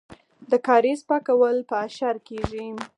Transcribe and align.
د 0.49 0.51
کاریز 0.67 0.99
پاکول 1.09 1.55
په 1.69 1.75
اشر 1.85 2.15
کیږي. 2.27 2.67